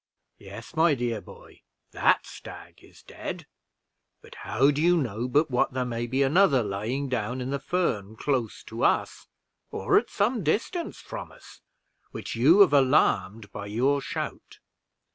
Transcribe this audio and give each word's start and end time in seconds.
"Yes, 0.39 0.75
my 0.75 0.95
dear 0.95 1.21
boy, 1.21 1.61
that 1.91 2.25
stag 2.25 2.83
is 2.83 3.03
dead; 3.03 3.45
but 4.23 4.33
how 4.33 4.71
do 4.71 4.81
you 4.81 4.97
know 4.97 5.27
but 5.27 5.51
what 5.51 5.73
there 5.73 5.85
may 5.85 6.07
be 6.07 6.23
another 6.23 6.63
lying 6.63 7.07
down 7.07 7.39
in 7.39 7.51
the 7.51 7.59
fern 7.59 8.15
close 8.15 8.63
to 8.63 8.83
us, 8.83 9.27
or 9.69 9.99
at 9.99 10.09
some 10.09 10.43
distance 10.43 10.99
from 10.99 11.31
us, 11.31 11.61
which 12.09 12.35
you 12.35 12.61
have 12.61 12.73
alarmed 12.73 13.51
by 13.51 13.67
your 13.67 14.01
shout? 14.01 14.57